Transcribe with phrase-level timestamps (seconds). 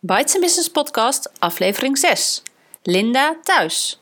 [0.00, 2.42] Bites Business Podcast, aflevering 6.
[2.82, 4.00] Linda thuis.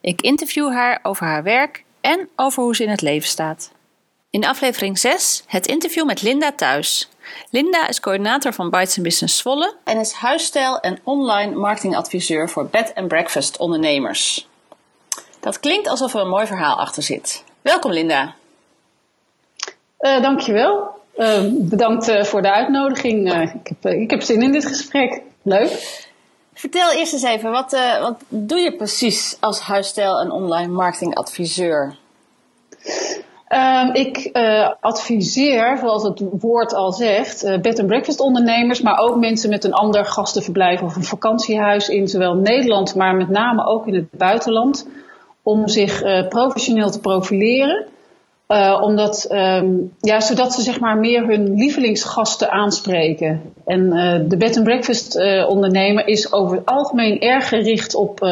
[0.00, 3.73] Ik interview haar over haar werk en over hoe ze in het leven staat.
[4.34, 7.09] In aflevering 6 het interview met Linda Thuis.
[7.51, 12.92] Linda is coördinator van Bites Business Zwolle en is huisstijl en online marketingadviseur voor bed
[12.95, 14.48] and breakfast ondernemers.
[15.41, 17.45] Dat klinkt alsof er een mooi verhaal achter zit.
[17.62, 18.34] Welkom Linda.
[20.00, 21.01] Uh, dankjewel.
[21.17, 23.42] Uh, bedankt uh, voor de uitnodiging.
[23.42, 25.20] ik, heb, ik heb zin in dit gesprek.
[25.42, 26.03] Leuk.
[26.55, 31.97] Vertel eerst eens even, wat, wat doe je precies als huisstijl en online marketingadviseur?
[33.48, 38.98] Um, ik uh, adviseer, zoals het woord al zegt, uh, bed and breakfast ondernemers, maar
[38.98, 43.67] ook mensen met een ander gastenverblijf of een vakantiehuis in zowel Nederland, maar met name
[43.67, 44.89] ook in het buitenland,
[45.42, 47.86] om zich uh, professioneel te profileren.
[48.81, 53.42] omdat, um, ja, zodat ze zeg maar meer hun lievelingsgasten aanspreken.
[53.64, 53.91] En
[54.29, 55.17] de bed and breakfast
[55.48, 58.29] ondernemer is over het algemeen erg gericht op,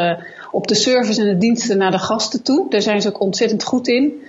[0.50, 2.70] op de service en de diensten naar de gasten toe.
[2.70, 4.22] Daar zijn ze ook ontzettend goed in.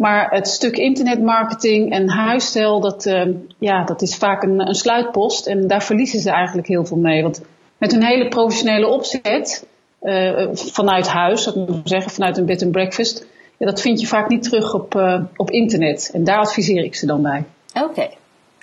[0.00, 3.22] Maar het stuk internetmarketing en huisstijl, dat, uh,
[3.58, 5.46] ja, dat is vaak een, een, sluitpost.
[5.46, 7.22] En daar verliezen ze eigenlijk heel veel mee.
[7.22, 7.42] Want
[7.78, 9.66] met een hele professionele opzet,
[10.02, 14.00] uh, vanuit huis, dat moet ik zeggen, vanuit een bed and breakfast, ja, dat vind
[14.00, 16.10] je vaak niet terug op, uh, op internet.
[16.12, 17.44] En daar adviseer ik ze dan bij.
[17.82, 18.08] Oké.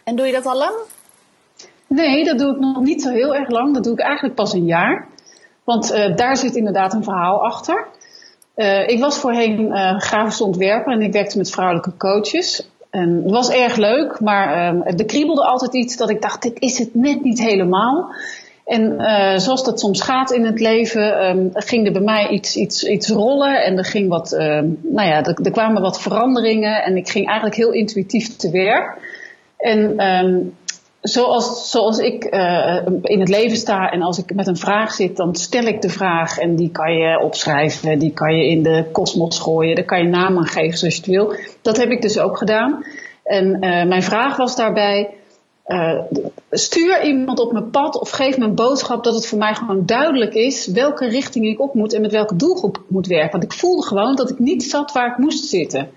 [0.04, 0.76] En doe je dat al lang?
[1.88, 3.74] Nee, dat doe ik nog niet zo heel erg lang.
[3.74, 5.08] Dat doe ik eigenlijk pas een jaar.
[5.64, 7.88] Want daar zit inderdaad een verhaal achter.
[8.58, 12.70] Uh, ik was voorheen uh, grafisch ontwerper en ik werkte met vrouwelijke coaches.
[12.90, 16.60] En het was erg leuk, maar uh, er kriebelde altijd iets dat ik dacht, dit
[16.60, 18.14] is het net niet helemaal.
[18.66, 22.56] En uh, zoals dat soms gaat in het leven, um, ging er bij mij iets,
[22.56, 24.32] iets, iets rollen en er, ging wat,
[24.82, 28.98] nou ja, er, er, kwamen wat veranderingen en ik ging eigenlijk heel intuïtief te werk.
[29.58, 30.56] En um,
[31.02, 35.18] zoals, zoals ik uh, in het leven sta en als ik met een vraag zit,
[35.18, 38.86] dan stel ik de vraag en die kan je opschrijven, die kan je in de
[38.92, 41.34] kosmos gooien, daar kan je naam aan geven zoals je het wil.
[41.62, 42.84] Dat heb ik dus ook gedaan.
[43.24, 45.10] En uh, mijn vraag was daarbij,
[45.68, 46.02] uh,
[46.52, 49.86] stuur iemand op mijn pad of geef me een boodschap dat het voor mij gewoon
[49.86, 53.32] duidelijk is welke richting ik op moet en met welke doelgroep ik moet werken.
[53.32, 55.90] Want ik voelde gewoon dat ik niet zat waar ik moest zitten.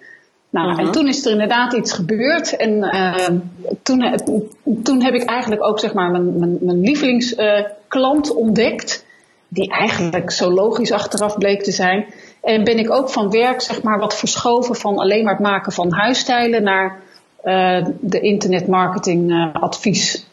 [0.51, 0.93] Nou, en mhm.
[0.93, 2.57] toen is er inderdaad iets gebeurd.
[2.57, 3.29] En uh,
[3.83, 4.21] toen,
[4.83, 9.09] toen heb ik eigenlijk ook zeg maar mijn, mijn, mijn lievelingsklant uh, ontdekt.
[9.49, 12.07] Die eigenlijk zo logisch achteraf bleek te zijn.
[12.43, 15.73] En ben ik ook van werk zeg maar wat verschoven van alleen maar het maken
[15.73, 17.01] van huisstijlen naar
[17.45, 20.25] uh, de internetmarketing advieswerk.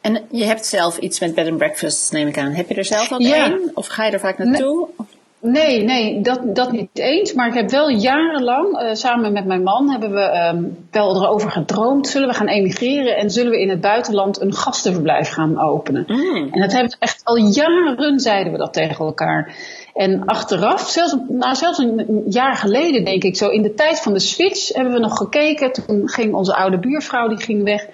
[0.00, 2.52] En je hebt zelf iets met bed and breakfast, neem ik aan.
[2.52, 3.46] Heb je er zelf ook ja.
[3.46, 3.70] een?
[3.74, 4.88] Of ga je er vaak naartoe?
[4.96, 5.06] Nee.
[5.40, 7.32] Nee, nee, dat, dat niet eens.
[7.32, 11.50] Maar ik heb wel jarenlang, uh, samen met mijn man, hebben we um, wel erover
[11.50, 12.08] gedroomd.
[12.08, 16.04] Zullen we gaan emigreren en zullen we in het buitenland een gastenverblijf gaan openen?
[16.06, 16.48] Mm.
[16.52, 19.54] En dat hebben we echt al jaren, zeiden we dat tegen elkaar.
[19.94, 24.12] En achteraf, zelfs, nou, zelfs een jaar geleden denk ik zo, in de tijd van
[24.12, 25.72] de switch hebben we nog gekeken.
[25.72, 27.86] Toen ging onze oude buurvrouw, die ging weg.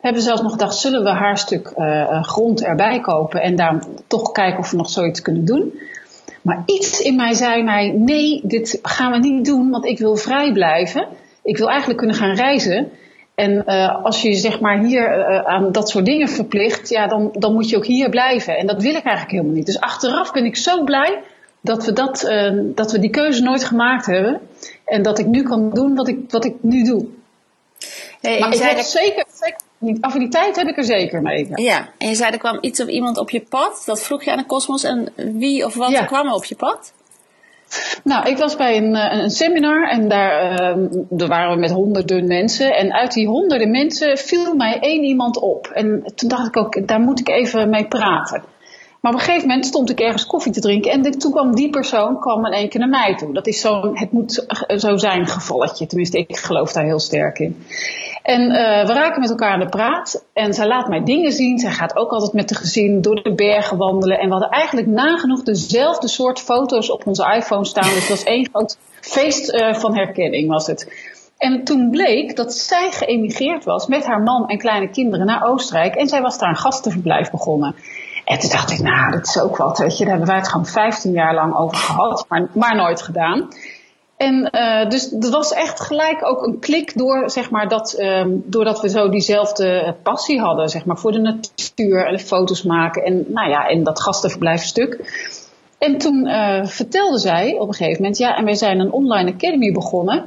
[0.00, 3.84] We hebben zelfs nog gedacht, zullen we haar stuk uh, grond erbij kopen en daar
[4.06, 5.72] toch kijken of we nog zoiets kunnen doen.
[6.42, 10.16] Maar iets in mij zei mij: nee, dit gaan we niet doen, want ik wil
[10.16, 11.06] vrij blijven.
[11.42, 12.90] Ik wil eigenlijk kunnen gaan reizen.
[13.34, 17.30] En uh, als je zeg maar hier uh, aan dat soort dingen verplicht, ja, dan,
[17.32, 18.56] dan moet je ook hier blijven.
[18.56, 19.66] En dat wil ik eigenlijk helemaal niet.
[19.66, 21.22] Dus achteraf ben ik zo blij
[21.60, 24.40] dat we, dat, uh, dat we die keuze nooit gemaakt hebben.
[24.84, 27.06] En dat ik nu kan doen wat ik, wat ik nu doe.
[28.20, 31.48] Hey, maar ik heb zeker, zeker die affiniteit heb ik er zeker mee.
[31.54, 31.88] Ja.
[31.98, 33.82] en je zei er kwam iets of iemand op je pad.
[33.86, 34.84] Dat vroeg je aan de kosmos.
[34.84, 36.92] En wie of wat kwam er op je pad?
[38.04, 41.70] Nou, ik was bij een, eh, een seminar en daar, uh, daar waren we met
[41.70, 42.74] honderden mensen.
[42.76, 45.66] En uit die honderden mensen viel mij één iemand op.
[45.66, 48.42] En toen dacht ik ook, daar moet ik even mee praten.
[49.00, 51.70] Maar op een gegeven moment stond ik ergens koffie te drinken en toen kwam die
[51.70, 53.32] persoon kwam in één keer naar mij toe.
[53.32, 55.86] Dat is zo'n, het moet zo zijn gevalletje.
[55.86, 57.64] Tenminste, ik geloof daar heel sterk in.
[58.22, 60.24] En uh, we raken met elkaar aan de praat.
[60.32, 61.58] En zij laat mij dingen zien.
[61.58, 64.18] Zij gaat ook altijd met de gezin door de bergen wandelen.
[64.18, 67.88] En we hadden eigenlijk nagenoeg dezelfde soort foto's op onze iPhone staan.
[67.88, 70.92] Dus het was één groot feest uh, van herkenning was het.
[71.38, 75.94] En toen bleek dat zij geëmigreerd was met haar man en kleine kinderen naar Oostenrijk.
[75.94, 77.74] En zij was daar een gastenverblijf begonnen.
[78.30, 80.04] En toen dacht ik, nou, dat is ook wat, weet je.
[80.04, 83.48] Daar hebben wij het gewoon 15 jaar lang over gehad, maar, maar nooit gedaan.
[84.16, 88.42] En uh, dus dat was echt gelijk ook een klik door, zeg maar, dat, um,
[88.46, 93.24] doordat we zo diezelfde passie hadden, zeg maar, voor de natuur en foto's maken en,
[93.28, 94.98] nou ja, en dat gastenverblijfstuk.
[95.78, 99.32] En toen uh, vertelde zij op een gegeven moment, ja, en wij zijn een online
[99.32, 100.24] academy begonnen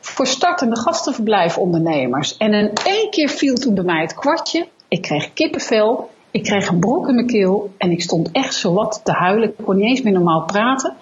[0.00, 2.36] voor startende gastenverblijfondernemers.
[2.36, 4.66] En in één keer viel toen bij mij het kwartje.
[4.88, 8.72] Ik kreeg kippenvel, ik kreeg een brok in mijn keel en ik stond echt zo
[8.72, 9.48] wat te huilen.
[9.48, 10.96] Ik kon niet eens meer normaal praten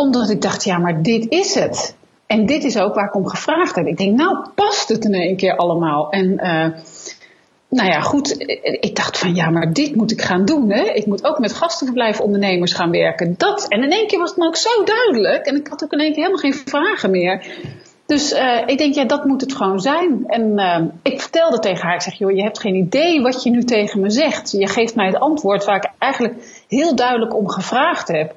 [0.00, 1.96] omdat ik dacht, ja, maar dit is het.
[2.26, 3.86] En dit is ook waar ik om gevraagd heb.
[3.86, 6.10] Ik denk, nou past het in één keer allemaal.
[6.10, 6.66] En uh,
[7.68, 8.34] nou ja, goed.
[8.80, 10.70] Ik dacht van, ja, maar dit moet ik gaan doen.
[10.70, 10.82] Hè?
[10.82, 13.34] Ik moet ook met gastenverblijfondernemers gaan werken.
[13.36, 13.68] Dat.
[13.68, 15.46] En in één keer was het me ook zo duidelijk.
[15.46, 17.46] En ik had ook in één keer helemaal geen vragen meer.
[18.10, 20.24] Dus uh, ik denk, ja, dat moet het gewoon zijn.
[20.26, 23.50] En uh, ik vertelde tegen haar, ik zeg, joh, je hebt geen idee wat je
[23.50, 24.50] nu tegen me zegt.
[24.50, 28.34] Je geeft mij het antwoord waar ik eigenlijk heel duidelijk om gevraagd heb.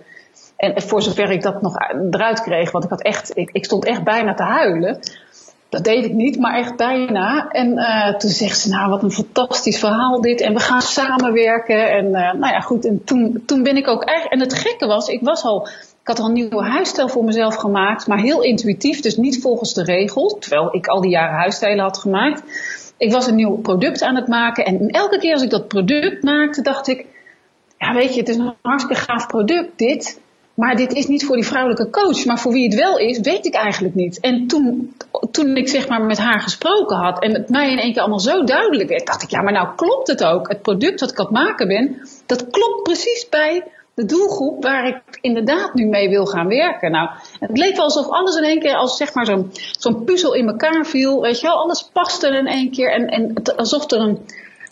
[0.57, 1.75] En voor zover ik dat nog
[2.11, 4.99] eruit kreeg, want ik, had echt, ik, stond echt bijna te huilen.
[5.69, 7.47] Dat deed ik niet, maar echt bijna.
[7.49, 10.41] En uh, toen zegt ze, nou wat een fantastisch verhaal dit.
[10.41, 11.91] En we gaan samenwerken.
[11.91, 12.85] En nou ja, goed.
[12.85, 14.41] En toen, toen ben ik ook eigenlijk...
[14.41, 15.67] En het gekke was, ik was al...
[16.03, 18.07] Ik had al een nieuwe huisstijl voor mezelf gemaakt.
[18.07, 20.35] Maar heel intuïtief, dus niet volgens de regels.
[20.39, 22.43] Terwijl ik al die jaren huisstijlen had gemaakt.
[22.97, 24.65] Ik was een nieuw product aan het maken.
[24.65, 27.05] En elke keer als ik dat product maakte, dacht ik...
[27.77, 30.21] Ja, weet je, het is een hartstikke gaaf product dit.
[30.53, 32.25] Maar dit is niet voor die vrouwelijke coach.
[32.25, 34.19] Maar voor wie het wel is, weet ik eigenlijk niet.
[34.19, 34.95] En toen,
[35.31, 38.19] toen ik zeg maar met haar gesproken had en het mij in één keer allemaal
[38.19, 40.47] zo duidelijk werd, dacht ik, ja, maar nou klopt het ook.
[40.47, 43.63] Het product dat ik aan het maken ben, dat klopt precies bij
[43.95, 46.91] de doelgroep waar ik inderdaad nu mee wil gaan werken.
[46.91, 47.09] Nou,
[47.39, 49.25] het leek wel alsof alles in één keer als zeg maar
[49.79, 51.21] zo'n puzzel in elkaar viel.
[51.21, 52.91] Weet je wel, alles paste in één keer.
[52.91, 54.19] En, en alsof er een,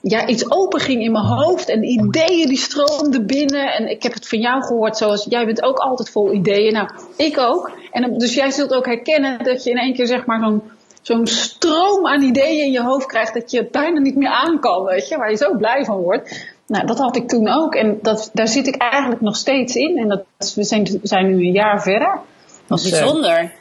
[0.01, 3.73] ja, iets open ging in mijn hoofd en ideeën die stroomden binnen.
[3.73, 6.73] En ik heb het van jou gehoord, zoals jij bent ook altijd vol ideeën.
[6.73, 7.71] Nou, ik ook.
[7.91, 10.61] En dus jij zult ook herkennen dat je in één keer zeg maar zo'n
[11.01, 14.59] zo'n stroom aan ideeën in je hoofd krijgt dat je het bijna niet meer aan
[14.59, 16.53] kan, weet je, waar je zo blij van wordt.
[16.71, 19.97] Nou, dat had ik toen ook en dat, daar zit ik eigenlijk nog steeds in.
[19.97, 22.19] En dat, we zijn, zijn nu een jaar verder.
[22.67, 23.51] Dat is bijzonder.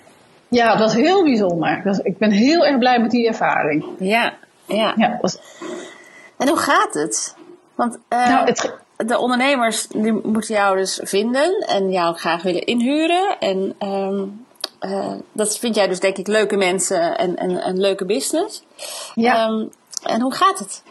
[0.49, 1.81] ja, dat is heel bijzonder.
[1.85, 3.85] Dat, ik ben heel erg blij met die ervaring.
[3.99, 4.33] Ja,
[4.67, 4.95] ja.
[4.97, 5.41] ja dat
[6.37, 7.35] en hoe gaat het?
[7.75, 8.73] Want uh, nou, het...
[8.97, 13.39] de ondernemers die moeten jou dus vinden en jou graag willen inhuren.
[13.39, 14.47] En um,
[14.81, 18.63] uh, dat vind jij dus denk ik leuke mensen en, en een leuke business.
[19.15, 19.49] Ja.
[19.49, 19.71] Um,
[20.03, 20.83] en hoe gaat het?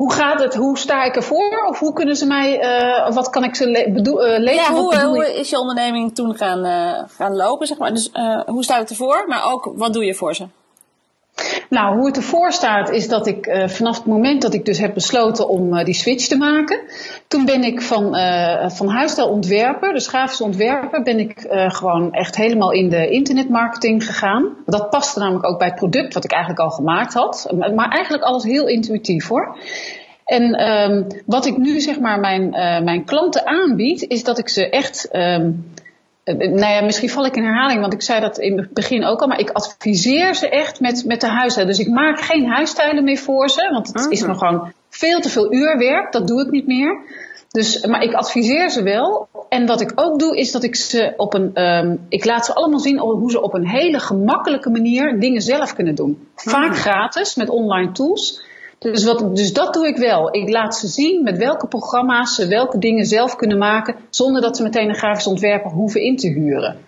[0.00, 0.54] Hoe gaat het?
[0.54, 1.66] Hoe sta ik ervoor?
[1.68, 4.54] Of hoe kunnen ze mij, uh, wat kan ik ze le uh, leveren?
[4.54, 7.94] Ja, hoe, hoe is je onderneming toen gaan, uh, gaan lopen, zeg maar?
[7.94, 8.10] Dus
[8.46, 9.24] hoe staat het ervoor?
[9.28, 10.46] Maar ook, wat doe je voor ze?
[11.68, 14.78] Nou, hoe het ervoor staat is dat ik uh, vanaf het moment dat ik dus
[14.78, 16.80] heb besloten om uh, die switch te maken,
[17.28, 22.36] toen ben ik van, uh, van huisstijl ontwerper, dus grafisch ontwerper, ben ik gewoon echt
[22.36, 24.56] helemaal in de internetmarketing gegaan.
[24.66, 28.24] Dat paste namelijk ook bij het product wat ik eigenlijk al gemaakt had, maar eigenlijk
[28.24, 29.56] alles heel intuïtief hoor.
[30.24, 32.50] En um, wat ik nu zeg maar mijn,
[32.84, 35.72] mijn klanten aanbied, is dat ik ze echt um,
[36.36, 39.20] nou ja, misschien val ik in herhaling, want ik zei dat in het begin ook
[39.20, 41.76] al, maar ik adviseer ze echt met, met de huisstijlen.
[41.76, 45.28] Dus ik maak geen huisstijlen meer voor ze, want het is me gewoon veel te
[45.28, 46.98] veel uurwerk, dat doe ik niet meer.
[47.50, 49.28] Dus, maar ik adviseer ze wel.
[49.48, 51.62] En wat ik ook doe, is dat ik ze op een.
[51.62, 55.74] Um, ik laat ze allemaal zien hoe ze op een hele gemakkelijke manier dingen zelf
[55.74, 56.28] kunnen doen.
[56.34, 58.42] Vaak gratis met online tools.
[58.80, 60.34] Dus, wat, dus dat doe ik wel.
[60.34, 64.56] Ik laat ze zien met welke programma's ze welke dingen zelf kunnen maken, zonder dat
[64.56, 66.78] ze meteen een grafisch ontwerper hoeven in te huren.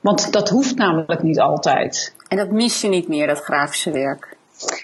[0.00, 2.14] Want dat hoeft namelijk niet altijd.
[2.28, 4.36] En dat mis je niet meer, dat grafische werk?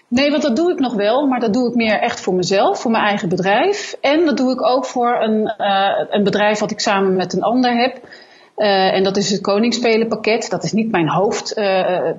[0.09, 2.81] Nee, want dat doe ik nog wel, maar dat doe ik meer echt voor mezelf,
[2.81, 3.97] voor mijn eigen bedrijf.
[4.00, 7.43] En dat doe ik ook voor een, uh, een bedrijf wat ik samen met een
[7.43, 7.97] ander heb.
[8.57, 10.50] Uh, en dat is het Koningsspelenpakket.
[10.50, 12.17] Dat is niet mijn hoofdwerk,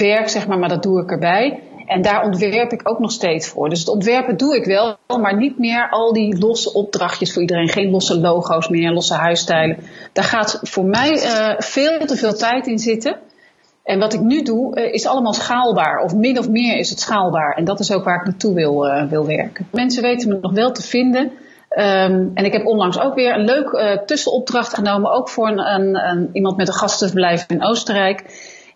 [0.00, 1.62] uh, zeg maar, maar dat doe ik erbij.
[1.88, 3.68] En daar ontwerp ik ook nog steeds voor.
[3.68, 7.68] Dus het ontwerpen doe ik wel, maar niet meer al die losse opdrachtjes voor iedereen.
[7.68, 9.78] Geen losse logo's meer, losse huisstijlen.
[10.12, 13.16] Daar gaat voor mij uh, veel te veel tijd in zitten.
[13.84, 16.02] En wat ik nu doe, uh, is allemaal schaalbaar.
[16.02, 17.56] Of min of meer is het schaalbaar.
[17.56, 19.68] En dat is ook waar ik naartoe wil, uh, wil werken.
[19.72, 21.22] Mensen weten me nog wel te vinden.
[21.70, 25.12] Um, en ik heb onlangs ook weer een leuk tussenopdracht genomen.
[25.12, 28.24] Ook voor een, een, iemand met een gastenverblijf in Oostenrijk.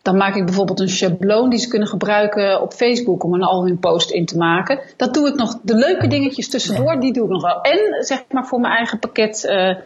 [0.02, 3.78] Dan maak ik bijvoorbeeld een schabloon die ze kunnen gebruiken op Facebook om een algemeen
[3.78, 4.80] post in te maken.
[4.96, 5.58] Dat doe ik nog.
[5.62, 7.60] De leuke dingetjes tussendoor, die doe ik nog wel.
[7.60, 9.76] En zeg maar voor mijn eigen pakket, uh,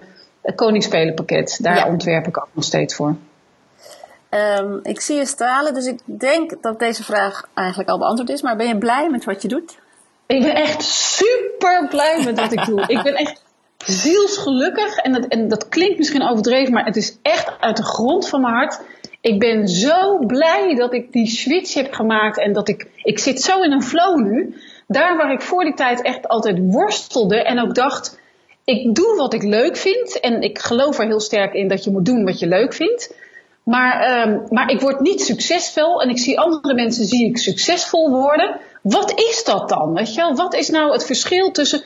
[0.55, 1.59] koningsspelenpakket.
[1.63, 3.17] Daar ontwerp ik ook nog steeds voor.
[4.31, 8.43] Um, ik zie je stralen, dus ik denk dat deze vraag eigenlijk al beantwoord is.
[8.43, 9.79] Maar ben je blij met wat je doet?
[10.27, 12.85] Ik ben echt super blij met wat ik doe.
[12.87, 13.43] Ik ben echt
[13.85, 14.97] zielsgelukkig.
[14.97, 18.41] En dat, en dat klinkt misschien overdreven, maar het is echt uit de grond van
[18.41, 18.81] mijn hart.
[19.27, 23.43] Ik ben zo blij dat ik die switch heb gemaakt en dat ik, ik zit
[23.43, 24.55] zo in een flow nu.
[24.87, 28.19] Daar waar ik voor die tijd echt altijd worstelde en ook dacht,
[28.65, 30.21] ik doe wat ik leuk vind.
[30.21, 33.15] En ik geloof er heel sterk in dat je moet doen wat je leuk vindt.
[33.63, 38.11] Maar, um, maar ik word niet succesvol en ik zie andere mensen zie ik succesvol
[38.11, 38.61] worden.
[38.83, 39.95] Wat is dat dan?
[39.95, 40.35] Weet je wel?
[40.35, 41.83] Wat is nou het verschil tussen.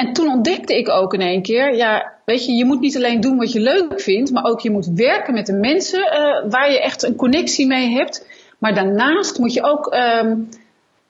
[0.00, 3.20] En toen ontdekte ik ook in één keer, ja, weet je, je moet niet alleen
[3.20, 6.70] doen wat je leuk vindt, maar ook je moet werken met de mensen uh, waar
[6.70, 8.26] je echt een connectie mee hebt.
[8.58, 10.48] Maar daarnaast moet je ook, um,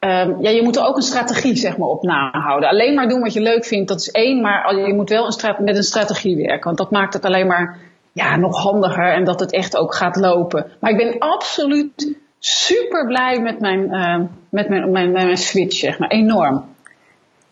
[0.00, 2.68] um, ja, je moet er ook een strategie zeg maar op nahouden.
[2.68, 5.64] Alleen maar doen wat je leuk vindt, dat is één, maar je moet wel een
[5.64, 7.78] met een strategie werken, want dat maakt het alleen maar
[8.12, 10.66] ja, nog handiger en dat het echt ook gaat lopen.
[10.80, 16.08] Maar ik ben absoluut super blij met mijn, uh, met mijn, mijn switch, zeg maar.
[16.08, 16.64] Enorm.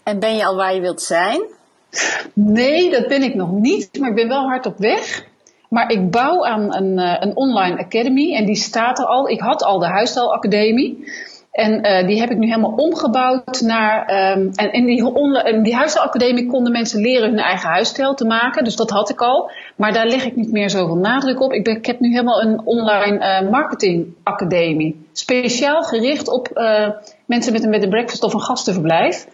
[0.09, 1.41] En ben je al waar je wilt zijn?
[2.33, 5.25] Nee, dat ben ik nog niet, maar ik ben wel hard op weg.
[5.69, 9.29] Maar ik bouw aan een, uh, een online academy en die staat er al.
[9.29, 11.13] Ik had al de huisstijlacademie.
[11.53, 14.01] En uh, die heb ik nu helemaal omgebouwd naar.
[14.37, 15.13] Um, en in die,
[15.45, 18.65] in die huisstijlacademie konden mensen leren hun eigen huisstijl te maken.
[18.65, 19.51] Dus dat had ik al.
[19.77, 21.53] Maar daar leg ik niet meer zoveel nadruk op.
[21.53, 25.07] Ik, ben, ik heb nu helemaal een online uh, marketingacademie.
[25.13, 26.49] Speciaal gericht op
[27.27, 29.27] mensen met een, met een breakfast of een gastenverblijf.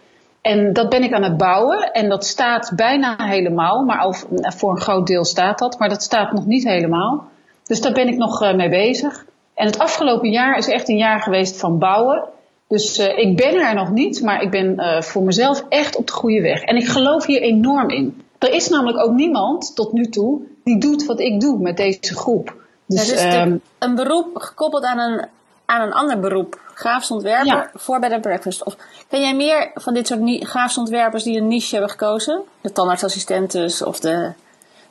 [0.45, 1.91] En dat ben ik aan het bouwen.
[1.91, 3.83] En dat staat bijna helemaal.
[3.83, 5.79] Maar al, voor een groot deel staat dat.
[5.79, 7.27] Maar dat staat nog niet helemaal.
[7.63, 9.25] Dus daar ben ik nog mee bezig.
[9.53, 12.23] En het afgelopen jaar is echt een jaar geweest van bouwen.
[12.67, 16.07] Dus uh, ik ben er nog niet, maar ik ben uh, voor mezelf echt op
[16.07, 16.61] de goede weg.
[16.61, 18.21] En ik geloof hier enorm in.
[18.37, 22.15] Er is namelijk ook niemand tot nu toe die doet wat ik doe met deze
[22.15, 22.55] groep.
[22.85, 25.27] Dus, ja, dus um, een beroep gekoppeld aan een,
[25.65, 26.59] aan een ander beroep.
[26.73, 27.69] Graafs ontwerper ja.
[27.73, 28.63] voor bij de breakfast.
[28.63, 28.75] Of
[29.09, 32.41] ken jij meer van dit soort graafs ontwerpers die een niche hebben gekozen?
[32.61, 34.31] De tandartsassistentes of de,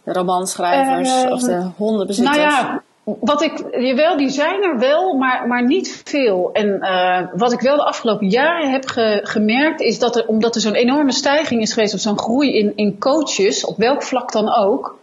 [0.04, 2.36] de romanschrijvers uh, of de hondenbezitters?
[2.36, 6.50] Nou ja, wat ik, jawel, die zijn er wel, maar, maar niet veel.
[6.52, 10.54] En uh, wat ik wel de afgelopen jaren heb ge, gemerkt, is dat er, omdat
[10.54, 14.32] er zo'n enorme stijging is geweest, of zo'n groei in, in coaches, op welk vlak
[14.32, 14.96] dan ook,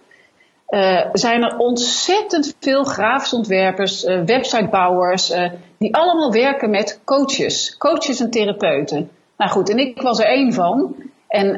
[0.71, 5.33] uh, zijn er ontzettend veel grafisch ontwerpers, uh, websitebouwers,
[5.77, 7.77] die allemaal werken met coaches.
[7.77, 9.09] Coaches en therapeuten.
[9.37, 10.95] Nou goed, en ik was er één van.
[11.27, 11.55] En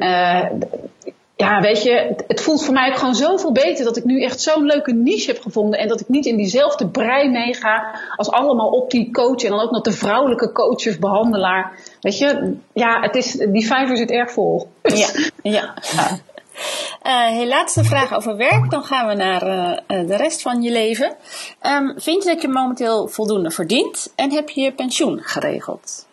[1.35, 4.41] ja, weet je, het voelt voor mij ook gewoon zoveel beter dat ik nu echt
[4.41, 5.79] zo'n leuke niche heb gevonden.
[5.79, 9.43] En dat ik niet in diezelfde brei meega als allemaal op die coach.
[9.43, 11.79] En dan ook nog de vrouwelijke coach of behandelaar.
[12.01, 14.67] Weet je, ja, het is, die vijver zit erg vol.
[14.81, 15.07] Ja,
[15.57, 15.73] ja.
[15.95, 16.17] ja.
[17.07, 18.69] Uh, laatste vraag over werk.
[18.69, 21.15] Dan gaan we naar uh, de rest van je leven.
[21.61, 24.13] Um, vind je dat je momenteel voldoende verdient?
[24.15, 26.07] En heb je je pensioen geregeld?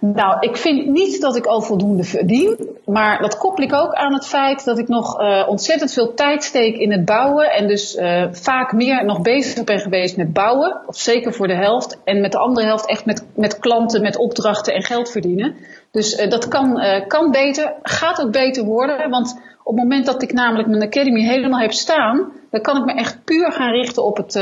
[0.00, 2.68] Nou, ik vind niet dat ik al voldoende verdien.
[2.84, 6.44] Maar dat koppel ik ook aan het feit dat ik nog uh, ontzettend veel tijd
[6.44, 7.50] steek in het bouwen.
[7.50, 10.80] En dus uh, vaak meer nog bezig ben geweest met bouwen.
[10.86, 11.98] Of zeker voor de helft.
[12.04, 15.56] En met de andere helft echt met, met klanten, met opdrachten en geld verdienen.
[15.90, 17.74] Dus uh, dat kan, kan beter.
[17.82, 19.10] Gaat ook beter worden.
[19.10, 22.32] Want op het moment dat ik namelijk mijn academy helemaal heb staan.
[22.50, 24.32] Dan kan ik me echt puur gaan richten op het,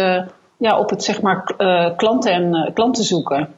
[0.57, 1.55] ja, op het zeg maar,
[1.97, 3.49] klanten en klanten zoeken.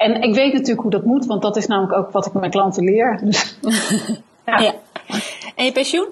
[0.00, 2.50] En ik weet natuurlijk hoe dat moet, want dat is namelijk ook wat ik mijn
[2.50, 3.20] klanten leer.
[3.22, 3.58] Dus,
[4.46, 4.58] ja.
[4.58, 4.72] ja.
[5.54, 6.06] En je pensioen?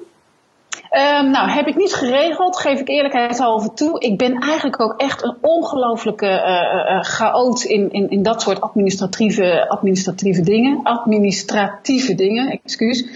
[0.90, 4.00] Um, nou, heb ik niet geregeld, geef ik eerlijkheidshalve toe.
[4.00, 9.68] Ik ben eigenlijk ook echt een ongelofelijke uh, chaot in, in, in dat soort administratieve,
[9.68, 10.80] administratieve dingen.
[10.82, 13.06] Administratieve dingen, excuus.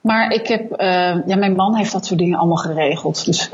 [0.00, 3.24] Maar ik heb, uh, ja, mijn man heeft dat soort dingen allemaal geregeld.
[3.24, 3.50] Dus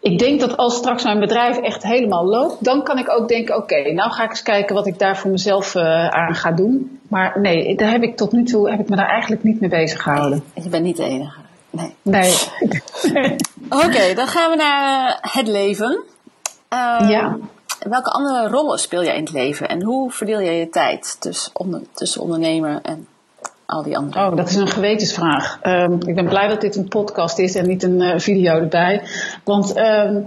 [0.00, 3.56] ik denk dat als straks mijn bedrijf echt helemaal loopt, dan kan ik ook denken:
[3.56, 7.00] oké, nou ga ik eens kijken wat ik daar voor mezelf uh, aan ga doen.
[7.08, 9.70] Maar nee, daar heb ik tot nu toe heb ik me daar eigenlijk niet mee
[9.70, 10.42] bezig gehouden.
[10.54, 11.40] Nee, je bent niet de enige.
[11.70, 11.94] Nee.
[12.02, 12.34] nee.
[13.84, 16.04] oké, dan gaan we naar het leven.
[16.68, 17.36] Um, ja.
[17.78, 21.50] Welke andere rollen speel jij in het leven en hoe verdeel jij je tijd tussen,
[21.54, 23.06] onder, tussen ondernemer en
[23.70, 25.58] Oh, dat is een gewetensvraag.
[25.62, 29.02] Um, ik ben blij dat dit een podcast is en niet een uh, video erbij.
[29.44, 30.24] Want um,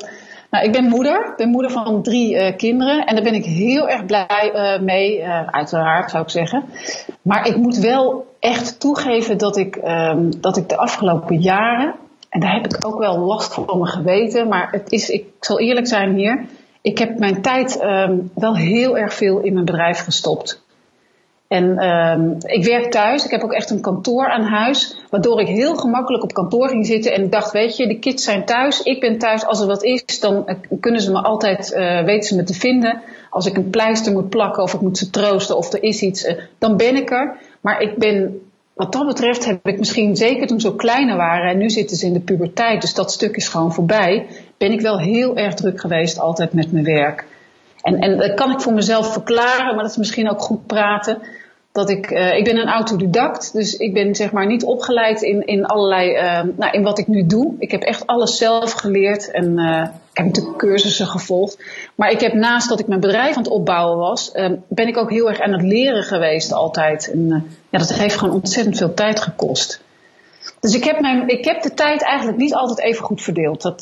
[0.49, 1.25] nou, ik ben moeder.
[1.29, 3.05] Ik ben moeder van drie uh, kinderen.
[3.05, 5.23] En daar ben ik heel erg blij uh, mee.
[5.45, 6.63] uiteraard zou ik zeggen.
[7.21, 11.95] Maar ik moet wel echt toegeven dat ik, um, dat ik de afgelopen jaren.
[12.29, 14.47] En daar heb ik ook wel last van me geweten.
[14.47, 16.45] Maar het is, ik zal eerlijk zijn hier.
[16.81, 20.61] ik heb mijn tijd ehm, wel heel erg veel in mijn bedrijf gestopt.
[21.51, 23.25] En ehm, ik werk thuis.
[23.25, 24.95] Ik heb ook echt een kantoor aan huis.
[25.09, 27.13] Waardoor ik heel gemakkelijk op kantoor ging zitten.
[27.13, 28.81] En ik dacht, weet je, de kids zijn thuis.
[28.81, 29.45] Ik ben thuis.
[29.45, 32.53] Als er wat is, dan eh, kunnen ze me altijd, uh, weten ze me te
[32.53, 33.01] vinden.
[33.29, 36.25] Als ik een pleister moet plakken of ik moet ze troosten of er is iets,
[36.25, 37.37] uh, dan ben ik er.
[37.61, 38.41] Maar ik ben,
[38.73, 41.51] wat dat betreft, heb ik misschien zeker toen ze kleiner waren.
[41.51, 42.81] En nu zitten ze in de puberteit.
[42.81, 44.25] Dus dat stuk is gewoon voorbij.
[44.57, 47.25] Ben ik wel heel erg druk geweest altijd met mijn werk.
[47.81, 51.21] En, en dat kan ik voor mezelf verklaren, maar dat is misschien ook goed praten
[51.71, 55.45] dat ik, uh, ik ben een autodidact, dus ik ben zeg maar niet opgeleid in,
[55.45, 57.55] in allerlei, uh, nou, in wat ik nu doe.
[57.59, 61.57] Ik heb echt alles zelf geleerd en uh, ik heb natuurlijk cursussen gevolgd.
[61.95, 64.31] Maar ik heb naast dat ik mijn bedrijf aan het opbouwen was,
[64.67, 67.11] ben ik ook heel erg aan het leren geweest altijd.
[67.11, 69.81] En ja, dat heeft gewoon ontzettend veel tijd gekost.
[70.59, 73.61] Dus ik heb, mijn, ik heb de tijd eigenlijk niet altijd even goed verdeeld.
[73.61, 73.81] Dat,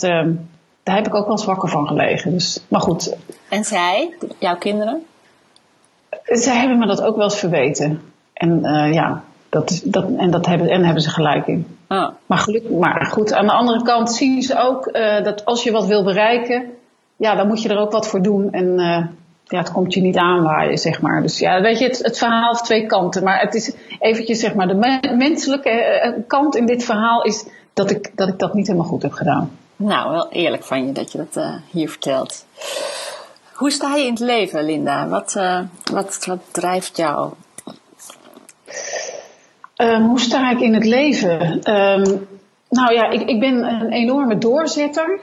[0.83, 2.31] daar heb ik ook wel eens wakker van gelegen.
[2.31, 3.15] Dus, maar goed.
[3.49, 5.03] En zij, jouw kinderen?
[6.23, 8.01] Zij hebben me dat ook wel eens verweten.
[8.33, 11.77] En uh, ja, dat, dat, en, dat hebben, en hebben ze gelijk in.
[11.87, 12.07] Oh.
[12.25, 15.71] Maar, geluk, maar goed, aan de andere kant zien ze ook uh, dat als je
[15.71, 16.65] wat wil bereiken,
[17.15, 18.51] ja, dan moet je er ook wat voor doen.
[18.51, 19.05] En uh,
[19.43, 21.21] ja, het komt je niet aanwaaien, zeg maar.
[21.21, 23.23] Dus ja, weet je, het, het verhaal heeft twee kanten.
[23.23, 27.91] Maar het is eventjes, zeg maar, de me menselijke kant in dit verhaal is dat
[27.91, 29.51] ik, dat ik dat niet helemaal goed heb gedaan.
[29.75, 32.45] Nou, wel eerlijk van je dat je dat hier vertelt.
[33.59, 35.07] Hoe sta je in het leven, Linda?
[35.07, 35.59] Wat, uh,
[35.91, 37.33] wat, drijft jou?
[39.75, 41.41] Um, hoe sta ik in het leven?
[41.75, 42.27] Um,
[42.69, 45.19] nou ja, ik, ik ben een enorme doorzetter.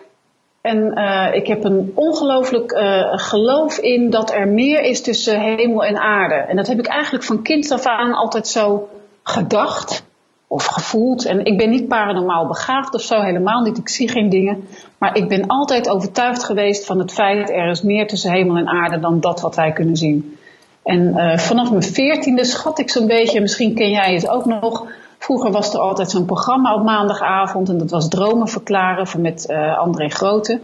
[0.60, 5.84] En uh, ik heb een ongelooflijk uh, geloof in dat er meer is tussen hemel
[5.84, 6.34] en aarde.
[6.34, 8.88] En dat heb ik eigenlijk van kind af aan altijd zo
[9.22, 10.04] gedacht
[10.48, 11.24] of gevoeld.
[11.24, 13.78] En ik ben niet paranormaal begaafd of zo, helemaal niet.
[13.78, 14.68] Ik zie geen dingen.
[14.98, 18.68] Maar ik ben altijd overtuigd geweest van het feit er is meer tussen hemel en
[18.68, 20.36] aarde dan dat wat wij kunnen zien.
[20.82, 24.86] En uh, vanaf mijn veertiende schat ik zo'n beetje, misschien ken jij het ook nog.
[25.18, 29.46] Vroeger was er altijd zo'n programma op maandagavond en dat was Dromen Verklaren van met
[29.50, 30.60] uh, André Grote.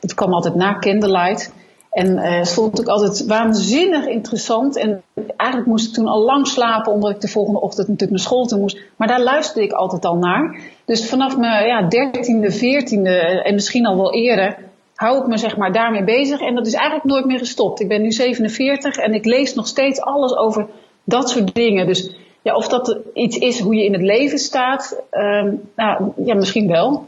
[0.00, 1.52] Dat kwam altijd na Candlelight.
[1.96, 4.76] En uh, stond ik altijd waanzinnig interessant.
[4.76, 5.02] En
[5.36, 8.46] eigenlijk moest ik toen al lang slapen, omdat ik de volgende ochtend natuurlijk naar school
[8.46, 8.78] toe moest.
[8.96, 10.60] Maar daar luisterde ik altijd al naar.
[10.84, 14.58] Dus vanaf mijn ja, dertiende, veertiende en misschien al wel eerder,
[14.94, 16.40] hou ik me zeg maar daarmee bezig.
[16.40, 17.80] En dat is eigenlijk nooit meer gestopt.
[17.80, 20.66] Ik ben nu 47 en ik lees nog steeds alles over
[21.04, 21.86] dat soort dingen.
[21.86, 26.34] Dus ja, of dat iets is hoe je in het leven staat, um, nou ja,
[26.34, 27.06] misschien wel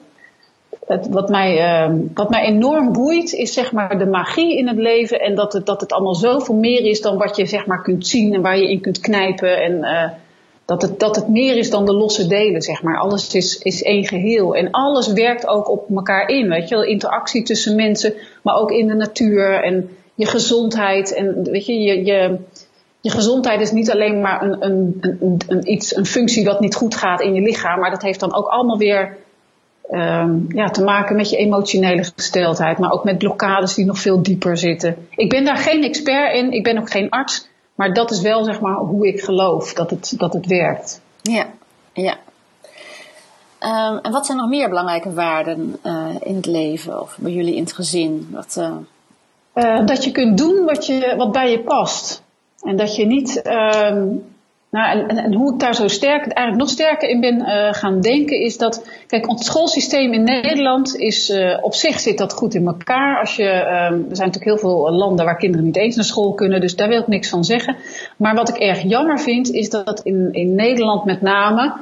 [0.89, 5.21] wat, mij, uh, wat mij enorm boeit is zeg maar de magie in het leven
[5.21, 8.07] en dat het, dat het allemaal zoveel meer is dan wat je zeg maar kunt
[8.07, 10.11] zien en waar je in kunt knijpen en uh,
[10.65, 12.99] dat, het, dat het meer is dan de losse delen zeg maar.
[12.99, 16.85] Alles is, is één geheel en alles werkt ook op elkaar in, weet je wel,
[16.85, 22.39] interactie tussen mensen, maar ook in de natuur en je gezondheid en weet je, je,
[23.01, 26.75] je gezondheid is niet alleen maar een, een, een, een, iets, een functie wat niet
[26.75, 29.17] goed gaat in je lichaam, maar dat heeft dan ook allemaal weer
[29.91, 34.23] um, ja, te maken met je emotionele gesteldheid, maar ook met blokkades die nog veel
[34.23, 35.09] dieper zitten.
[35.11, 38.45] Ik ben daar geen expert in, ik ben ook geen arts, maar dat is wel
[38.45, 41.01] zeg maar hoe ik geloof dat het, dat het werkt.
[41.23, 41.47] Ja,
[41.93, 42.17] ja.
[43.63, 47.55] Um, en wat zijn nog meer belangrijke waarden uh, in het leven of bij jullie
[47.55, 48.29] in het gezin?
[48.31, 48.77] Wat, uh...
[49.55, 52.23] Uh, dat je kunt doen wat, je, wat bij je past.
[52.63, 54.25] En dat je niet um,
[54.71, 58.41] nou, en, hoe ik daar zo sterk, eigenlijk nog sterker in ben uh, gaan denken,
[58.41, 62.67] is dat, kijk, ons schoolsysteem in Nederland is, uh, op zich zit dat goed in
[62.67, 63.21] elkaar.
[63.21, 66.35] Als je, uh, er zijn natuurlijk heel veel landen waar kinderen niet eens naar school
[66.35, 67.77] kunnen, dus daar wil ik niks van zeggen.
[68.17, 71.73] Maar wat ik erg jammer vind, is dat in, in Nederland met name,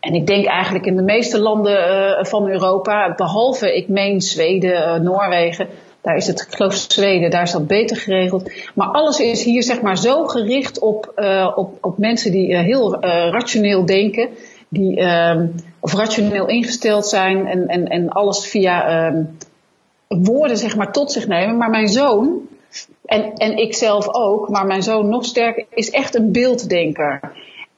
[0.00, 5.68] en ik denk eigenlijk in de meeste landen van Europa, behalve, ik meen Zweden, Noorwegen,
[6.00, 8.50] daar is het, ik geloof Zweden, daar is dat beter geregeld.
[8.74, 12.60] Maar alles is hier zeg maar zo gericht op, uh, op, op mensen die uh,
[12.60, 14.28] heel uh, rationeel denken.
[14.68, 15.46] Die, ehm,
[15.80, 19.24] of rationeel ingesteld zijn en, en, en alles via ehm,
[20.08, 21.56] woorden zeg maar tot zich nemen.
[21.56, 22.48] Maar mijn zoon,
[23.04, 27.20] en, en ik zelf ook, maar mijn zoon nog sterker, is echt een beelddenker.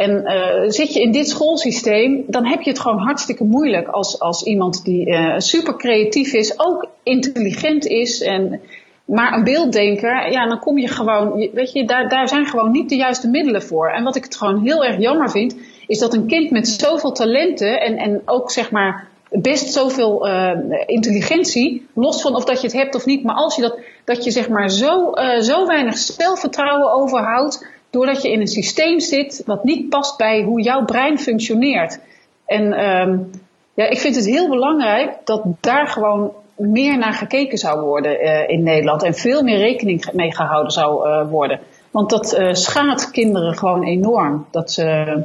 [0.02, 4.20] En uh, zit je in dit schoolsysteem, dan heb je het gewoon hartstikke moeilijk als,
[4.20, 8.60] als iemand die uh, super creatief is, ook intelligent is, en,
[9.04, 10.30] maar een beelddenker.
[10.32, 13.62] Ja, dan kom je gewoon, weet je, daar, daar zijn gewoon niet de juiste middelen
[13.62, 13.88] voor.
[13.90, 17.12] En wat ik het gewoon heel erg jammer vind, is dat een kind met zoveel
[17.12, 20.50] talenten en, en ook zeg maar best zoveel uh,
[20.86, 24.24] intelligentie, los van of dat je het hebt of niet, maar als je dat, dat
[24.24, 29.64] je zeg maar zo, zo weinig zelfvertrouwen overhoudt doordat je in een systeem zit wat
[29.64, 31.98] niet past bij hoe jouw brein functioneert.
[32.46, 33.30] En um,
[33.74, 38.48] ja, ik vind het heel belangrijk dat daar gewoon meer naar gekeken zou worden uh,
[38.48, 39.02] in Nederland.
[39.02, 41.60] En veel meer rekening mee gehouden zou uh, worden.
[41.90, 44.46] Want dat uh, schaadt kinderen gewoon enorm.
[44.50, 45.22] Dat ze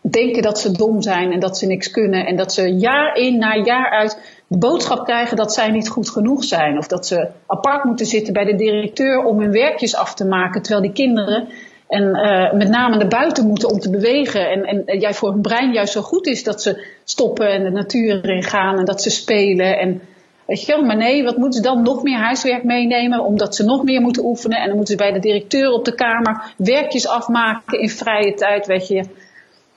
[0.00, 2.26] denken dat ze dom zijn en dat ze niks kunnen.
[2.26, 6.10] En dat ze jaar in na jaar uit de boodschap krijgen dat zij niet goed
[6.10, 6.78] genoeg zijn.
[6.78, 10.62] Of dat ze apart moeten zitten bij de directeur om hun werkjes af te maken.
[10.62, 11.48] Terwijl die kinderen
[11.88, 14.50] en uh, met name naar buiten moeten om te bewegen.
[14.50, 17.62] En, en, en jij voor hun brein juist zo goed is dat ze stoppen en
[17.62, 19.78] de natuur in gaan en dat ze spelen.
[19.78, 20.02] En
[20.46, 23.64] weet je wel, maar nee, wat moeten ze dan nog meer huiswerk meenemen omdat ze
[23.64, 24.58] nog meer moeten oefenen.
[24.58, 28.66] En dan moeten ze bij de directeur op de kamer werkjes afmaken in vrije tijd,
[28.66, 29.04] weet je.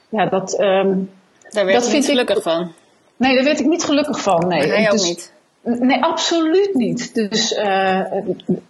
[0.10, 1.10] Ja, dat, um,
[1.50, 2.72] Daar werd je niet gelukkig ik, van.
[3.18, 4.48] Nee, daar werd ik niet gelukkig van.
[4.48, 4.68] Nee.
[4.68, 5.34] Maar hij dus, ook niet.
[5.64, 7.14] Nee, absoluut niet.
[7.14, 8.02] Dus uh,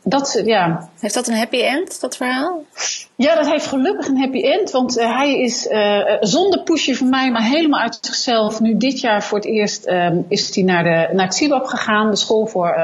[0.04, 0.90] dat, ja.
[1.00, 2.64] Heeft dat een happy end, dat verhaal?
[3.16, 4.72] Ja, dat heeft gelukkig een happy end.
[4.72, 8.60] Want uh, hij is uh, zonder pushje van mij, maar helemaal uit zichzelf.
[8.60, 12.10] Nu dit jaar voor het eerst um, is hij naar, de, naar het CIBAP gegaan,
[12.10, 12.76] de school voor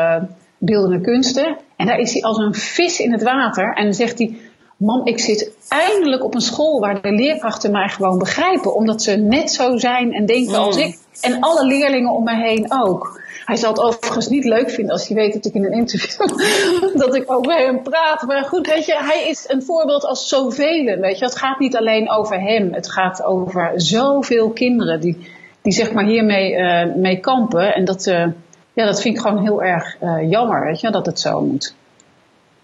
[0.58, 1.58] beeldende kunsten.
[1.76, 3.74] En daar is hij als een vis in het water.
[3.74, 4.38] En dan zegt hij,
[4.78, 8.76] mam, ik zit eindelijk op een school waar de leerkrachten mij gewoon begrijpen.
[8.76, 10.60] Omdat ze net zo zijn en denken mm.
[10.60, 10.98] als ik.
[11.22, 13.24] En alle leerlingen om mij heen ook.
[13.46, 16.28] Hij zal het overigens niet leuk vinden als hij weet dat ik in een interview
[17.04, 18.22] dat ik over hem praat.
[18.22, 20.98] Maar goed, weet je, hij is een voorbeeld als zoveel.
[21.00, 22.74] Weet je, het gaat niet alleen over hem.
[22.74, 25.28] Het gaat over zoveel kinderen die,
[25.62, 27.76] die zeg maar hiermee uh, mee kampen.
[27.76, 28.26] En dat, uh,
[28.74, 31.76] ja, dat vind ik gewoon heel erg uh, jammer, weet je, dat het zo moet.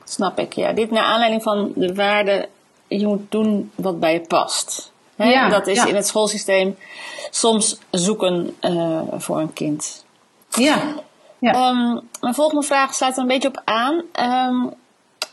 [0.04, 0.74] Snap ik, ja.
[0.74, 2.48] Dit naar aanleiding van de waarde,
[2.88, 4.92] je moet doen wat bij je past.
[5.16, 5.30] Hè?
[5.30, 5.86] Ja, dat is ja.
[5.86, 6.76] in het schoolsysteem
[7.30, 8.56] soms zoeken
[9.18, 10.04] voor een kind.
[10.52, 10.82] Ja.
[11.40, 11.70] ja.
[11.70, 14.02] Um, mijn volgende vraag sluit er een beetje op aan.
[14.50, 14.74] Um,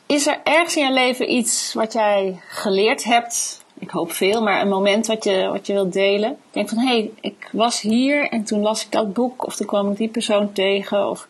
[0.07, 3.64] is er ergens in je leven iets wat jij geleerd hebt?
[3.78, 6.31] Ik hoop veel, maar een moment wat je, wat je wilt delen.
[6.31, 9.46] Ik denk van, hé, hey, ik was hier en toen las ik dat boek.
[9.46, 11.09] Of toen kwam ik die persoon tegen.
[11.09, 11.28] Of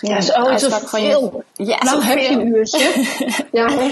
[0.00, 1.30] ja, zo is het van je.
[1.54, 3.04] Ja, nou heb je een uurtje.
[3.52, 3.90] ja,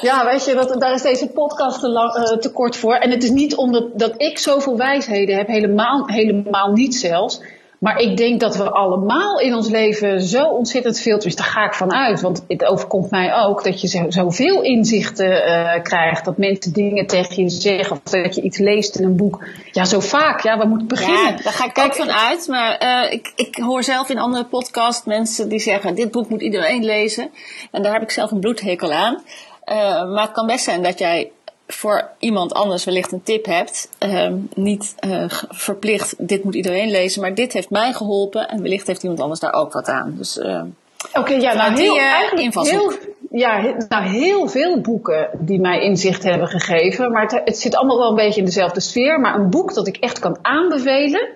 [0.00, 2.94] ja, weet je, dat, daar is deze podcast te, lang, uh, te kort voor.
[2.94, 7.40] En het is niet omdat dat ik zoveel wijsheden heb, helemaal, helemaal niet zelfs.
[7.80, 11.64] Maar ik denk dat we allemaal in ons leven zo ontzettend veel, dus daar ga
[11.64, 16.36] ik van uit, want het overkomt mij ook, dat je zoveel inzichten uh, krijgt, dat
[16.36, 19.44] mensen dingen tegen je zeggen, of dat je iets leest in een boek.
[19.72, 21.36] Ja, zo vaak, ja, we moeten beginnen.
[21.36, 24.44] Ja, daar ga ik ook van uit, maar uh, ik, ik hoor zelf in andere
[24.44, 27.30] podcasts mensen die zeggen, dit boek moet iedereen lezen.
[27.70, 29.22] En daar heb ik zelf een bloedhekel aan.
[29.66, 29.76] Uh,
[30.12, 31.30] maar het kan best zijn dat jij
[31.72, 33.88] voor iemand anders wellicht een tip hebt.
[33.98, 38.86] Um, niet uh, verplicht, dit moet iedereen lezen, maar dit heeft mij geholpen en wellicht
[38.86, 40.14] heeft iemand anders daar ook wat aan.
[40.16, 40.62] Dus, uh,
[41.08, 42.92] Oké, okay, ja, nou, heel, eigenlijk heel,
[43.30, 47.98] ja, nou, heel veel boeken die mij inzicht hebben gegeven, maar het, het zit allemaal
[47.98, 49.20] wel een beetje in dezelfde sfeer.
[49.20, 51.28] Maar een boek dat ik echt kan aanbevelen,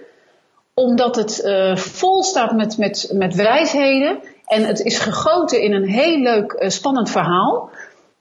[0.74, 5.88] omdat het uh, vol staat met, met, met wijsheden en het is gegoten in een
[5.88, 7.70] heel leuk, spannend verhaal.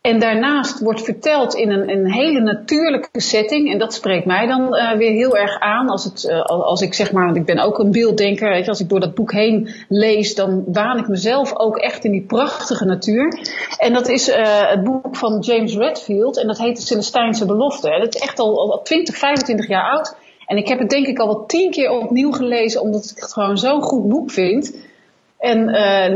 [0.03, 3.71] En daarnaast wordt verteld in een, een, hele natuurlijke setting.
[3.71, 5.89] En dat spreekt mij dan uh, weer heel erg aan.
[5.89, 8.49] Als, het, uh, als ik zeg maar, want ik ben ook een beelddenker.
[8.49, 12.05] Weet je, als ik door dat boek heen lees, dan waan ik mezelf ook echt
[12.05, 13.39] in die prachtige natuur.
[13.77, 14.35] En dat is uh,
[14.69, 16.37] het boek van James Redfield.
[16.37, 17.93] En dat heet De Celestijnse Belofte.
[17.93, 20.15] En dat is echt al, al 20, 25 jaar oud.
[20.45, 23.33] En ik heb het denk ik al wel tien keer opnieuw gelezen, omdat ik het
[23.33, 24.75] gewoon zo'n goed boek vind.
[25.37, 25.65] En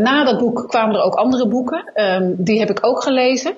[0.02, 1.92] na dat boek kwamen er ook andere boeken.
[1.96, 3.56] Um, die heb ik ook gelezen.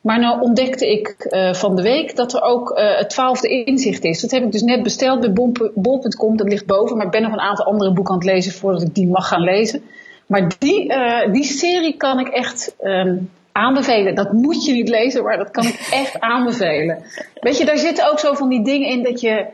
[0.00, 4.04] Maar nou ontdekte ik uh, van de week dat er ook uh, het twaalfde inzicht
[4.04, 4.20] is.
[4.20, 5.32] Dat heb ik dus net besteld bij
[5.74, 6.96] bol.com, dat ligt boven.
[6.96, 9.28] Maar ik ben nog een aantal andere boeken aan het lezen voordat ik die mag
[9.28, 9.82] gaan lezen.
[10.26, 14.14] Maar die, uh, die serie kan ik echt um, aanbevelen.
[14.14, 17.02] Dat moet je niet lezen, maar dat kan ik echt aanbevelen.
[17.40, 19.46] Weet je, daar zitten ook zo van die dingen in dat je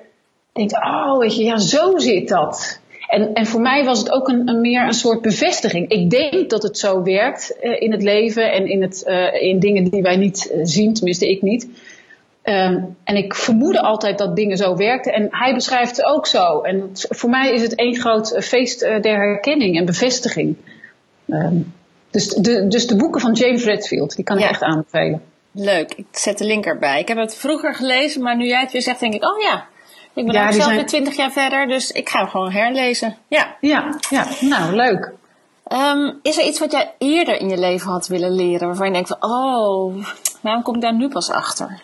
[0.53, 2.81] denkt, oh weet je, ja zo zit dat.
[3.09, 5.89] En, en voor mij was het ook een, een, meer een soort bevestiging.
[5.89, 9.59] Ik denk dat het zo werkt uh, in het leven en in, het, uh, in
[9.59, 11.69] dingen die wij niet uh, zien, tenminste ik niet.
[12.43, 15.13] Um, en ik vermoedde altijd dat dingen zo werkten.
[15.13, 16.61] En hij beschrijft het ook zo.
[16.61, 20.57] En het, voor mij is het één groot feest der herkenning en bevestiging.
[21.27, 21.75] Um,
[22.11, 25.23] dus, de, dus de boeken van James Redfield, die kan ik echt aanbevelen.
[25.53, 27.01] Leuk, ik zet de link erbij.
[27.01, 29.67] Ik heb het vroeger gelezen, maar nu jij het weer zegt, denk ik, oh ja,
[30.17, 30.77] ik ben ja, ook zelf zijn...
[30.77, 33.17] weer twintig jaar verder, dus ik ga hem gewoon herlezen.
[33.29, 34.27] Ja, ja, ja.
[34.41, 35.13] nou leuk.
[35.73, 38.93] Um, is er iets wat jij eerder in je leven had willen leren, waarvan je
[38.93, 39.95] denkt van, oh,
[40.41, 41.83] waarom kom ik daar nu pas achter?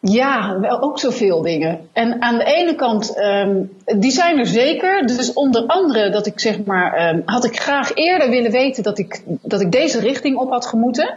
[0.00, 1.88] Ja, wel ook zoveel dingen.
[1.92, 5.06] En aan de ene kant, um, die zijn er zeker.
[5.06, 8.98] Dus onder andere dat ik zeg maar, um, had ik graag eerder willen weten dat
[8.98, 11.14] ik, dat ik deze richting op had gemoeten.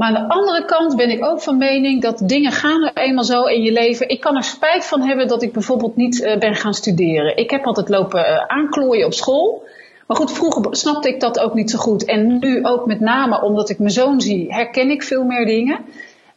[0.00, 3.24] Maar aan de andere kant ben ik ook van mening dat dingen gaan er eenmaal
[3.24, 4.08] zo in je leven.
[4.08, 7.36] Ik kan er spijt van hebben dat ik bijvoorbeeld niet uh, ben gaan studeren.
[7.36, 9.62] Ik heb altijd lopen uh, aanklooien op school.
[10.06, 12.04] Maar goed, vroeger snapte ik dat ook niet zo goed.
[12.04, 15.78] En nu ook met name omdat ik mijn zoon zie, herken ik veel meer dingen.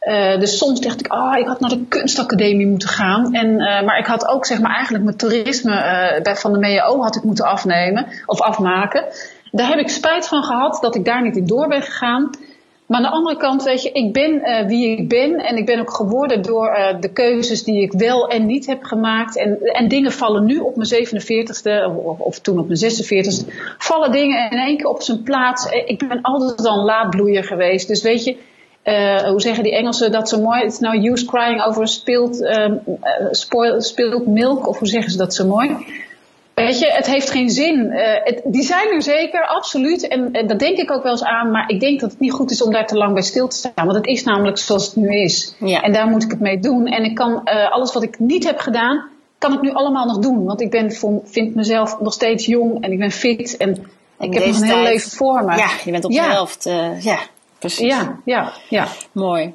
[0.02, 3.34] Uh, dus soms dacht ik, ah, ik had naar de kunstacademie moeten gaan.
[3.34, 5.73] En, maar ik had ook zeg maar eigenlijk mijn toerisme
[6.23, 9.06] bij van de MEO had ik moeten afnemen of afmaken.
[9.52, 12.30] Daar heb ik spijt van gehad dat ik daar niet in door ben gegaan.
[12.86, 15.36] Maar aan de andere kant, weet je, ik ben uh, wie ik ben.
[15.36, 18.84] En ik ben ook geworden door uh, de keuzes die ik wel en niet heb
[18.84, 19.38] gemaakt.
[19.38, 23.54] En, en dingen vallen nu op mijn 47ste, of, toen op mijn 46ste.
[23.78, 25.65] Vallen dingen in één keer op zijn plaats.
[25.86, 27.88] Ik ben altijd al een laadbloeier geweest.
[27.88, 28.38] Dus weet je,
[29.30, 30.63] hoe zeggen die Engelsen dat zo mooi?
[30.63, 32.82] It's no use crying over spilled, um,
[33.82, 34.67] spilled milk.
[34.67, 35.76] Of hoe zeggen ze dat zo mooi?
[36.53, 37.75] Weet je, het heeft geen zin.
[37.75, 40.07] Uh, het, die zijn er zeker, absoluut.
[40.07, 41.51] En, en dat denk ik ook wel eens aan.
[41.51, 43.55] Maar ik denk dat het niet goed is om daar te lang bij stil te
[43.55, 43.85] staan.
[43.85, 45.55] Want het is namelijk zoals het nu is.
[45.59, 45.81] Ja.
[45.81, 46.87] En daar moet ik het mee doen.
[46.87, 50.17] En ik kan uh, alles wat ik niet heb gedaan, kan ik nu allemaal nog
[50.17, 50.45] doen.
[50.45, 50.91] Want ik ben,
[51.23, 53.57] vind mezelf nog steeds jong en ik ben fit.
[53.57, 53.69] En
[54.19, 55.57] ik heb nog een heel leven voor me.
[55.57, 56.27] Ja, je bent op ja.
[56.27, 56.65] de helft.
[56.65, 57.17] Uh, ja,
[57.59, 57.87] precies.
[57.87, 58.87] Ja, ja, ja.
[59.11, 59.53] Mooi.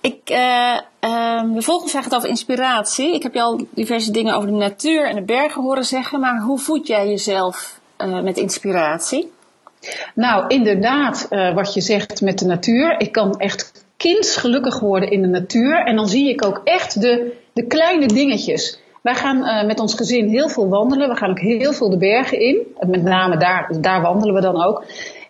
[0.00, 3.14] Ik, uh, um, de volgende vraag gaat over inspiratie.
[3.14, 6.40] Ik heb je al diverse dingen over de natuur en de bergen horen zeggen, maar
[6.40, 9.32] hoe voed jij jezelf uh, met inspiratie?
[10.14, 13.00] Nou, inderdaad, uh, wat je zegt met de natuur.
[13.00, 15.84] Ik kan echt kindsgelukkig worden in de natuur.
[15.84, 18.80] En dan zie ik ook echt de, de kleine dingetjes.
[19.02, 21.08] Wij gaan met ons gezin heel veel wandelen.
[21.08, 22.66] We gaan ook heel veel de bergen in.
[22.86, 24.84] Met name daar, daar wandelen we dan ook.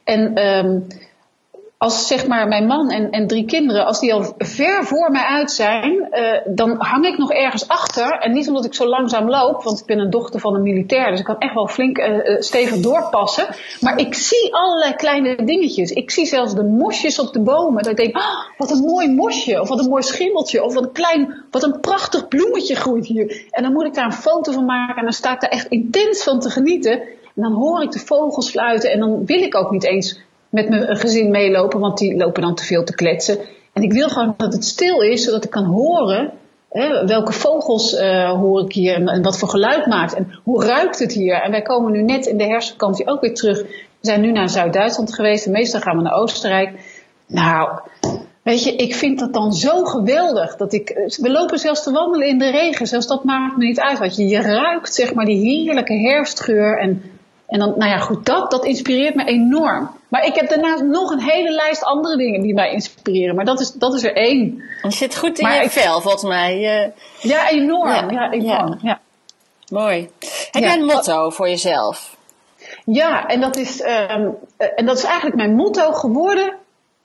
[0.04, 0.86] En um,
[1.82, 5.22] als zeg maar mijn man en, en drie kinderen, als die al ver voor mij
[5.22, 8.10] uit zijn, uh, dan hang ik nog ergens achter.
[8.12, 11.10] En niet omdat ik zo langzaam loop, want ik ben een dochter van een militair,
[11.10, 13.46] dus ik kan echt wel flink uh, stevig doorpassen.
[13.80, 15.90] Maar ik zie allerlei kleine dingetjes.
[15.90, 17.82] Ik zie zelfs de mosjes op de bomen.
[17.82, 20.82] Dat ik denk, oh, wat een mooi mosje, of wat een mooi schimmeltje, of wat
[20.82, 23.44] een klein, wat een prachtig bloemetje groeit hier.
[23.50, 25.66] En dan moet ik daar een foto van maken en dan sta ik daar echt
[25.66, 27.00] intens van te genieten.
[27.34, 30.68] En dan hoor ik de vogels fluiten en dan wil ik ook niet eens met
[30.68, 33.38] mijn gezin meelopen, want die lopen dan te veel te kletsen.
[33.72, 36.32] En ik wil gewoon dat het stil is, zodat ik kan horen
[36.70, 40.14] hè, welke vogels uh, hoor ik hier en, wat voor geluid maakt.
[40.14, 41.34] En hoe ruikt het hier?
[41.34, 43.58] En wij komen nu net in de herfstvakantie ook weer terug.
[43.62, 46.70] We zijn nu naar Zuid-Duitsland geweest en meestal gaan we naar Oostenrijk.
[47.26, 47.80] Nou,
[48.42, 50.56] weet je, ik vind dat dan zo geweldig.
[50.56, 53.80] Dat ik, we lopen zelfs te wandelen in de regen, zelfs dat maakt me niet
[53.80, 53.98] uit.
[53.98, 57.02] Want je, je ruikt zeg maar die heerlijke herfstgeur en
[57.50, 59.90] en dan, nou ja, goed, dat, dat inspireert me enorm.
[60.08, 63.34] Maar ik heb daarnaast nog een hele lijst andere dingen die mij inspireren.
[63.34, 64.62] Maar dat is, dat is er één.
[64.82, 66.60] Je zit goed in maar je vel, volgens mij.
[67.20, 67.88] Ja, enorm.
[67.88, 68.78] Ja, ja enorm.
[68.82, 69.00] Ja.
[69.68, 70.10] Mooi.
[70.50, 72.16] Heb jij een motto voor jezelf?
[72.84, 76.54] Ja, en dat is, um, en dat is eigenlijk mijn motto geworden.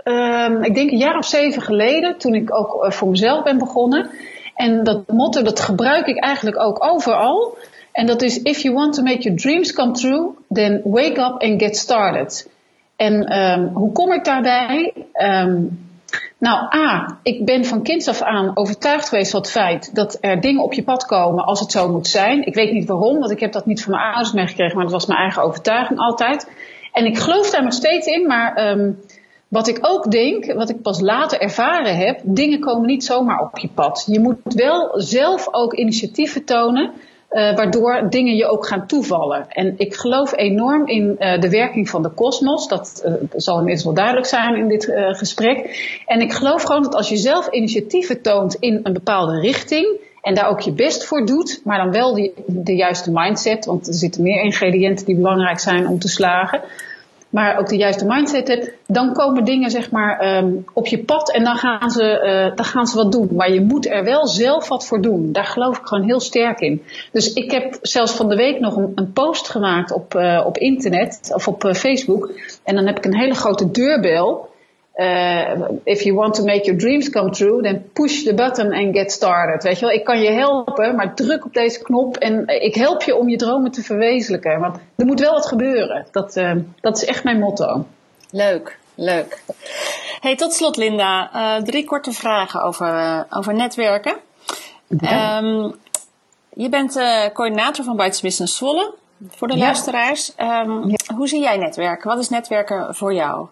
[0.03, 4.09] Um, ik denk een jaar of zeven geleden, toen ik ook voor mezelf ben begonnen.
[4.55, 7.57] En dat motto, dat gebruik ik eigenlijk ook overal.
[7.95, 11.41] En dat is: If you want to make your dreams come true, then wake up
[11.41, 12.49] and get started.
[12.95, 14.93] En um, hoe kom ik daarbij?
[15.13, 15.85] Um,
[16.37, 20.41] nou, A, ik ben van kinds af aan overtuigd geweest van het feit dat er
[20.41, 22.45] dingen op je pad komen als het zo moet zijn.
[22.45, 24.93] Ik weet niet waarom, want ik heb dat niet van mijn ouders meegekregen, maar dat
[24.93, 26.49] was mijn eigen overtuiging altijd.
[26.91, 28.99] En ik geloof daar nog steeds in, maar um,
[29.47, 33.57] wat ik ook denk, wat ik pas later ervaren heb, dingen komen niet zomaar op
[33.57, 34.03] je pad.
[34.07, 36.91] Je moet wel zelf ook initiatieven tonen.
[37.35, 39.45] Uh, waardoor dingen je ook gaan toevallen.
[39.49, 42.67] En ik geloof enorm in uh, de werking van de kosmos.
[42.67, 45.57] Dat uh, zal inmiddels wel duidelijk zijn in dit gesprek.
[46.05, 49.99] En ik geloof gewoon dat als je zelf initiatieven toont in een bepaalde richting.
[50.21, 53.65] En daar ook je best voor doet, maar dan wel die, de juiste mindset.
[53.65, 56.61] Want er zitten meer ingrediënten die belangrijk zijn om te slagen
[57.35, 61.31] maar ook de juiste mindset hebt, dan komen dingen zeg maar um, op je pad
[61.31, 63.29] en dan gaan, ze, uh, dan gaan ze wat doen.
[63.31, 65.31] Maar je moet er wel zelf wat voor doen.
[65.31, 66.83] Daar geloof ik gewoon heel sterk in.
[67.11, 70.57] Dus ik heb zelfs van de week nog een, een post gemaakt op, uh, op
[70.57, 72.31] internet of op uh, Facebook.
[72.63, 74.49] En dan heb ik een hele grote deurbel.
[74.97, 78.95] Uh, if you want to make your dreams come true, then push the button and
[78.95, 79.63] get started.
[79.63, 83.01] Weet je wel, ik kan je helpen, maar druk op deze knop en ik help
[83.03, 84.59] je om je dromen te verwezenlijken.
[84.59, 86.07] Want er moet wel wat gebeuren.
[86.11, 87.85] Dat, uh, dat is echt mijn motto.
[88.31, 89.41] Leuk, leuk.
[90.19, 94.15] Hey, tot slot Linda, uh, drie korte vragen over, over netwerken.
[94.87, 95.37] Ja.
[95.43, 95.75] Um,
[96.53, 96.93] je bent
[97.33, 98.93] coördinator van Bites Business Zwolle,
[99.29, 99.63] voor de ja.
[99.63, 100.31] luisteraars.
[100.37, 101.15] Um, ja.
[101.15, 102.09] Hoe zie jij netwerken?
[102.09, 103.47] Wat is netwerken voor jou?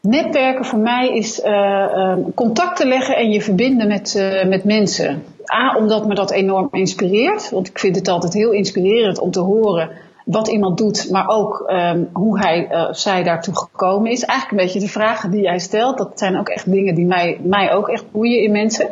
[0.00, 5.24] Netwerken voor mij is uh, contacten leggen en je verbinden met, uh, met mensen.
[5.54, 7.50] A, omdat me dat enorm inspireert.
[7.50, 9.90] Want ik vind het altijd heel inspirerend om te horen
[10.24, 14.24] wat iemand doet, maar ook um, hoe hij uh, zij daartoe gekomen is.
[14.24, 15.98] Eigenlijk een beetje de vragen die jij stelt.
[15.98, 18.88] Dat zijn ook echt dingen die mij, mij ook echt boeien in mensen.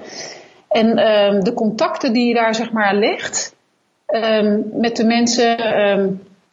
[0.69, 3.55] En um, de contacten die je daar zeg maar legt
[4.07, 5.57] um, met de mensen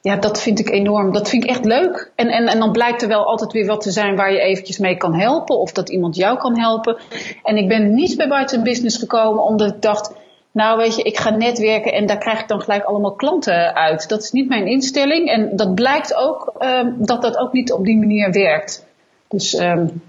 [0.02, 1.14] ja, dat vind ik enorm.
[1.14, 2.12] Dat vind ik echt leuk.
[2.16, 4.78] En, en, en dan blijkt er wel altijd weer wat te zijn waar je eventjes
[4.78, 5.60] mee kan helpen.
[5.60, 6.98] Of dat iemand jou kan helpen.
[7.44, 10.14] En ik ben niet bij Buiten Business gekomen omdat ik dacht...
[10.52, 14.10] Nou, weet je, ik ga netwerken en daar krijg ik dan gelijk allemaal klanten uit.
[14.10, 15.30] Dat is niet mijn instelling.
[15.30, 18.86] En dat blijkt ook um, dat dat ook niet op die manier werkt.
[19.28, 20.02] Dus um,